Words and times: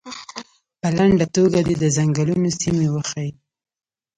په 0.79 0.87
لنډه 0.97 1.25
توګه 1.35 1.59
دې 1.67 1.75
د 1.81 1.85
څنګلونو 1.97 2.49
سیمې 2.59 2.87
وښیي. 2.91 3.31